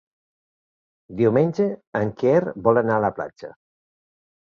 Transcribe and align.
Diumenge 1.19 1.67
en 1.99 2.13
Quer 2.21 2.39
vol 2.69 2.81
anar 2.83 2.97
a 3.01 3.05
la 3.05 3.13
platja. 3.21 3.51